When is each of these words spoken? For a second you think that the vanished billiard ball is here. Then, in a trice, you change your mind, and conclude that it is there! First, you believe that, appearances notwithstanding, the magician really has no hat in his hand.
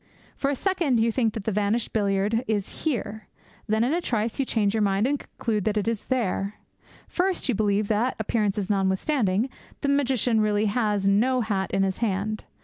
For 0.35 0.49
a 0.49 0.55
second 0.55 0.99
you 0.99 1.11
think 1.11 1.35
that 1.35 1.45
the 1.45 1.51
vanished 1.51 1.93
billiard 1.93 2.31
ball 2.31 2.41
is 2.47 2.85
here. 2.85 3.27
Then, 3.67 3.83
in 3.83 3.93
a 3.93 4.01
trice, 4.01 4.39
you 4.39 4.45
change 4.45 4.73
your 4.73 4.81
mind, 4.81 5.05
and 5.05 5.19
conclude 5.19 5.63
that 5.65 5.77
it 5.77 5.87
is 5.87 6.05
there! 6.05 6.55
First, 7.07 7.47
you 7.47 7.53
believe 7.53 7.87
that, 7.89 8.15
appearances 8.17 8.67
notwithstanding, 8.67 9.47
the 9.81 9.89
magician 9.89 10.41
really 10.41 10.65
has 10.65 11.07
no 11.07 11.41
hat 11.41 11.69
in 11.69 11.83
his 11.83 11.99
hand. 11.99 12.45